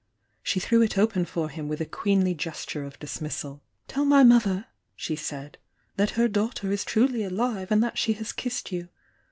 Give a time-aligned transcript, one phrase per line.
[0.41, 3.61] She threw it open for him with a queenly gesture of dismissal..
[3.87, 5.59] y^}^ ™y mother," she said,
[5.95, 7.29] "that her daughter !t *•■,,^,*['^^'
[7.67, 8.89] ^'^*'^ she has kissed you!